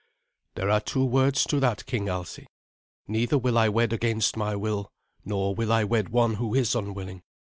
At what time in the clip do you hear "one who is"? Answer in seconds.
6.09-6.73